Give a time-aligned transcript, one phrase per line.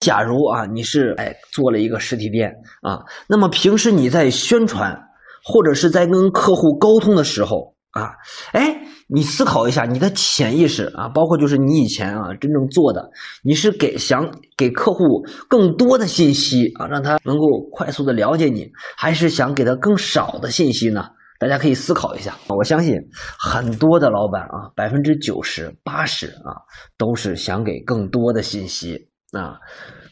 [0.00, 2.50] 假如啊，你是哎做了一个实体店
[2.80, 4.98] 啊，那么平时你在宣传
[5.44, 8.12] 或者是在跟客户沟通的时候啊，
[8.52, 13.10] 哎，你思考一下你的潜意识啊，包括就是你以前啊真正做的，
[13.44, 15.04] 你是给想给客户
[15.48, 21.10] 更多的信息啊，让他能够快速的了解你，还是想给他更少的信息呢？
[21.38, 22.36] 大家可以思考一下。
[22.48, 22.94] 我相信
[23.38, 26.56] 很多的老板啊，百分之九十八十啊，
[26.96, 29.09] 都是想给更多的信息。
[29.32, 29.58] 啊，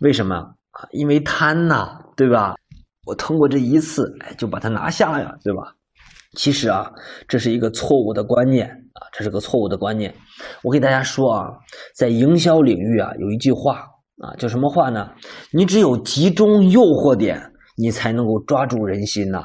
[0.00, 0.88] 为什么啊？
[0.92, 2.54] 因为贪呐，对吧？
[3.06, 5.74] 我通过这一次，哎，就把它拿下呀，对吧？
[6.36, 6.90] 其实啊，
[7.26, 10.14] 这是一个错误的观念啊，这是个错误的观念。
[10.62, 11.48] 我给大家说啊，
[11.94, 13.86] 在营销领域啊，有一句话
[14.20, 15.10] 啊，叫什么话呢？
[15.50, 17.40] 你只有集中诱惑点，
[17.76, 19.42] 你才能够抓住人心呐。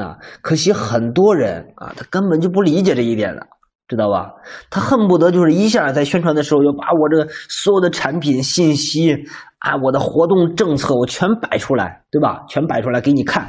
[0.00, 3.44] 啊，可惜很多人啊，他根本就不理解这一点的。
[3.88, 4.32] 知道吧？
[4.70, 9.12] 他恨不得就是一下在宣传的时候，要把我这个所有的产品信息
[9.58, 12.44] 啊，我的活动政策，我全摆出来，对吧？
[12.48, 13.48] 全摆出来给你看。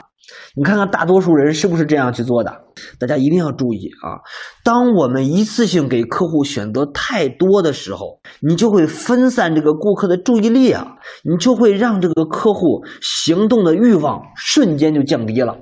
[0.55, 2.51] 你看看大多数人是不是这样去做的？
[2.99, 4.21] 大家一定要注意啊！
[4.63, 15.57] 当我们一次性给客户选择太多的时候，你就会分散这个顾客的注意力啊，你就会让这个客户行动的欲望瞬间就降低了，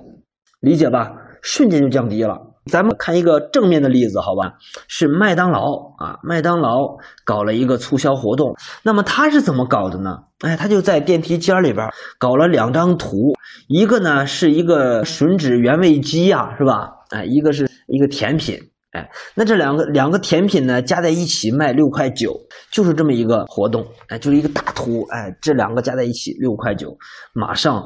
[0.60, 1.12] 理解吧？
[1.42, 2.38] 瞬间就降低了。
[2.68, 4.54] 咱们看一个正面的例子，好吧？
[4.88, 8.56] 是麦当劳啊，麦当劳搞了一个促销活动。
[8.84, 10.20] 那么他是怎么搞的呢？
[10.42, 13.34] 哎，他就在电梯间里边搞了两张图，
[13.68, 16.92] 一个呢是一个吮指原味鸡呀，是吧？
[17.10, 18.56] 哎，一个是一个甜品，
[18.92, 22.34] 哎，那这两个两个甜品呢加在一起卖六块九，
[22.72, 26.96] 就是这么一个活动，哎，就是一个大图，哎，这两个加在一起六块九，
[27.34, 27.84] 马上，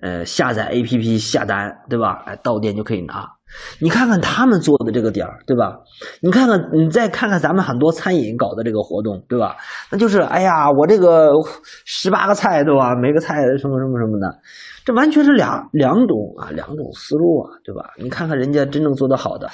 [0.00, 2.24] 呃，下载 APP 下单，对吧？
[2.26, 3.28] 哎，到店就可以拿。
[3.80, 5.78] 你看看他们做的这个点儿，对吧？
[6.20, 9.56] 你看看，你再看看咱们很多餐饮搞的这个活动，对吧？
[9.90, 11.30] 那就是，哎呀，我这个
[11.84, 12.94] 十八个菜，对吧？
[12.94, 14.38] 每个菜什么什么什么的，
[14.84, 17.90] 这完全是两两种啊，两种思路啊，对吧？
[17.98, 19.48] 你看看人家真正做得好的。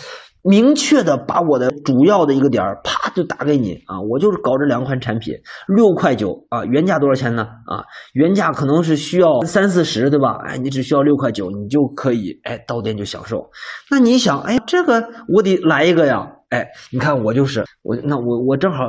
[0.48, 4.00] 明确的把我的主要的一个点儿啪就打给你啊！
[4.00, 5.34] 我就是搞这两款产品，
[5.66, 7.42] 六块九啊，原价多少钱呢？
[7.66, 10.38] 啊，原价可能是需要三四十，对吧？
[10.46, 13.50] 哎，你只需要六块九，你就可以哎到店就享受。
[13.90, 16.26] 那你想，哎，这个我得来一个呀！
[16.48, 18.84] 哎，你看我就是我，那我我正好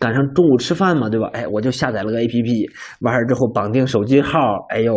[0.00, 1.30] 赶上中午吃饭嘛，对吧？
[1.32, 2.68] 哎，我就下载了个 APP，
[3.02, 4.92] 完事之后绑定手机号，哎呦，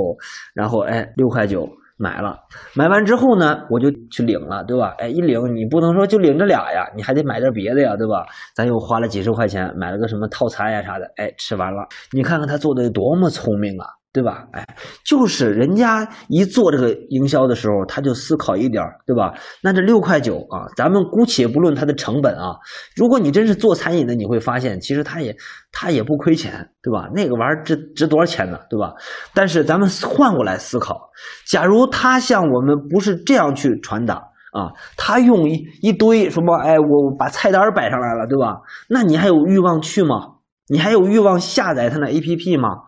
[0.56, 1.70] 然后哎六块九。
[1.98, 2.40] 买了，
[2.76, 4.96] 买完之后呢，我就去领了，对吧？
[5.00, 8.26] 哎，一领你不能说就领这俩呀，你还得买点别的呀，对吧？
[8.56, 13.97] 咱又花了几十块钱买了个什么套餐呀啥的，哎，吃完了，你看看他做的多么聪明啊！
[14.18, 14.48] 对吧？
[14.52, 14.66] 哎，
[15.06, 19.32] 就是人家一做这个营销的时候，他就思考一点对吧？
[19.62, 22.56] 那这六块九啊，咱们姑且不论它的成本啊，
[22.96, 25.36] 如果你真是做餐饮的，你会发现其实他也
[25.72, 27.08] 他也不亏钱，对吧？
[27.14, 28.58] 那个玩意儿值值多少钱呢？
[28.72, 28.92] 对吧？
[29.36, 31.12] 但是咱们换过来思考，
[31.48, 38.62] 假如他像我们不是这样去传达啊，他用一一堆什么，哎，我把菜单摆上来了，对吧？
[38.90, 40.38] 那你还有欲望去吗？
[40.70, 42.87] 你还有欲望下载他那 APP 吗？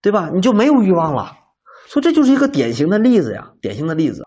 [0.00, 0.30] 对吧？
[0.32, 1.32] 你就没有欲望了，
[1.88, 4.22] 所以这就是一个典型的例子呀，典型的例子。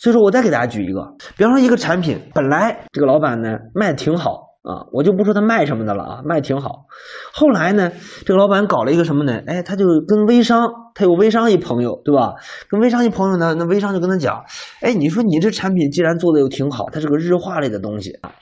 [0.00, 4.30] 所以说我再给大家举一个，比方说一个产品，本来这个老板呢卖挺好
[4.62, 6.86] 啊，我就不说他卖什么的了啊，卖挺好。
[7.32, 7.90] 后来呢，
[8.24, 9.40] 这个老板搞了一个什么呢？
[9.46, 12.34] 哎，他就跟微商，他有微商一朋友，对吧？
[12.68, 14.44] 跟微商一朋友呢，那微商就跟他讲，
[14.82, 18.32] 哎，你说你这产品既然做的又挺好，它是个日化类的东西啊，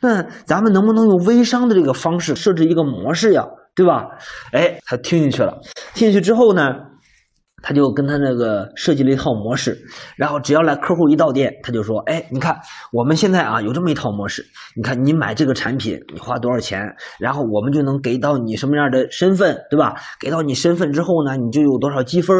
[0.00, 3.44] 那咱们能不能用微商的这个方式设置一个模式呀？
[3.74, 4.08] 对吧？
[4.52, 5.60] 哎，他听进去了。
[5.94, 6.74] 听进去之后呢，
[7.62, 9.76] 他就跟他那个设计了一套模式。
[10.16, 12.56] 然后只要来客户一到店，他就说：“哎，你看
[12.92, 14.44] 我们现在啊有这么一套模式。
[14.76, 19.94] 你看你买这个产品，你花多少钱，然后我们就能给到你什么样的身份，对吧？
[20.20, 22.36] 给到你身份之后呢，你就有多少积分。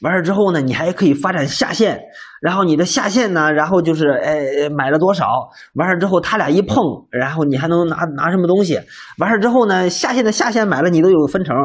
[0.00, 2.00] 完事之后呢，你还可以发展下线。”
[2.40, 3.52] 然后你的下线呢？
[3.52, 5.48] 然后就是哎，买了多少？
[5.74, 6.76] 完事之后他俩一碰，
[7.10, 8.80] 然后你还能拿拿什么东西？
[9.18, 11.56] 完事之后呢，下线的下线买了你都有分成。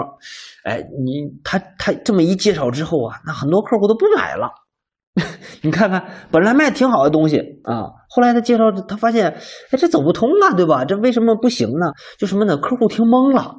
[0.63, 4.49] 哎，你他他这么一介绍之后啊，那很多客户都不买了。
[5.63, 9.31] 你看看，本来卖挺好的东西啊，后来他介绍他发现，
[9.71, 10.85] 哎，这走不通啊，对吧？
[10.85, 11.91] 这为什么不行呢？
[12.17, 12.57] 就什么呢？
[12.57, 13.55] 客户听懵了。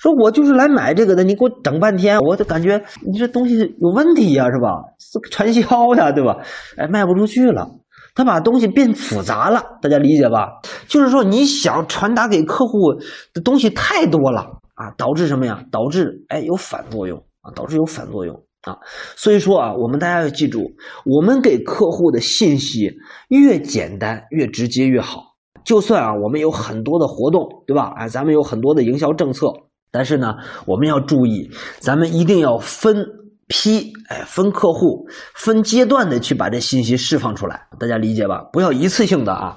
[0.00, 4.82] 说我就是来买这个的，你给我整半天，我就感觉你这东西有问题呀，是吧？
[5.30, 6.36] 传销呀，对吧？
[6.76, 7.70] 哎，卖不出去了，
[8.14, 10.60] 他把东西变复杂了，大家理解吧？
[10.88, 12.94] 就是说你想传达给客户
[13.32, 14.40] 的东西太多了
[14.74, 15.64] 啊，导致什么呀？
[15.70, 18.76] 导致哎有反作用啊，导致有反作用啊。
[19.16, 20.72] 所以说啊，我们大家要记住，
[21.04, 22.90] 我们给客户的信息
[23.28, 25.34] 越简单越直接越好。
[25.64, 27.92] 就算啊，我们有很多的活动，对吧？
[27.96, 29.46] 哎，咱们有很多的营销政策。
[29.94, 30.34] 但是呢，
[30.66, 31.48] 我们要注意，
[31.78, 33.06] 咱们一定要分
[33.46, 35.06] 批，哎，分客户、
[35.36, 38.42] 分阶段的去把这信息释放出来，大家理解吧？
[38.52, 39.56] 不要一次性的啊，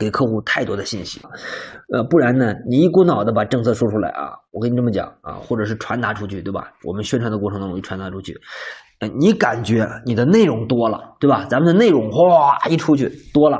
[0.00, 1.20] 给客户太多的信息，
[1.94, 6.72] 呃，不然呢，你一股脑的把政策说出来啊，我跟你这么讲啊，或者是传达出去，对吧？
[6.82, 8.36] 我们宣传的过程当中传达出去，
[8.98, 11.46] 呃，你感觉你的内容多了，对吧？
[11.48, 13.58] 咱们的内容哗一出去多了，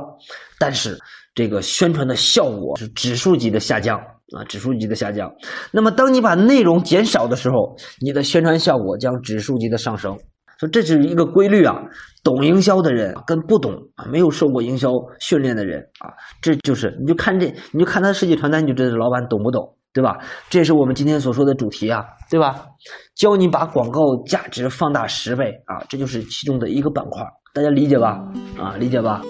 [0.58, 0.98] 但是
[1.36, 4.00] 这个宣传的效果是指数级的下降。
[4.36, 5.32] 啊，指数级的下降。
[5.72, 10.18] 那么，当你把内容减少的时候，你的宣传效果将指数级的上升。
[10.58, 11.76] 说这是一个规律啊。
[12.24, 14.90] 懂营销的人跟不懂啊，没有受过营销
[15.20, 20.18] 训练的人啊，这就是你就看这，你就看他设计传单，你就知道老板懂不懂，对吧？
[20.50, 22.66] 这也是我们今天所说的主题啊，对吧？
[23.14, 28.18] 教你把广告价值放大十倍啊，这就是其中的一个板块，大家理解吧？
[28.58, 29.22] 啊，理解吧？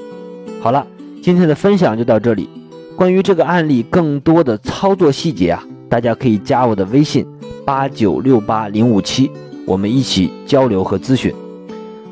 [0.61, 0.85] 好了，
[1.23, 2.58] 今天的分享就到这里。
[2.99, 7.25] 关于这个案例更多的操作细节啊，大家可以加我的微信
[7.65, 9.31] 八九六八零五七，
[9.65, 11.33] 我们一起交流和咨询。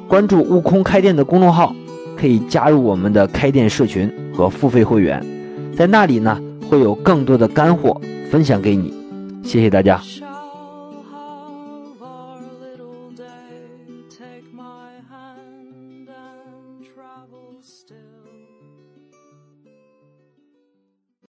[0.06, 1.74] 关注悟空开店的公众号，
[2.16, 5.20] 可以加入我们的开店社群和付费会员，
[5.76, 6.40] 在那里呢
[6.70, 8.00] 会有更多的干货
[8.30, 8.94] 分享给你。
[9.42, 10.00] 谢谢大家。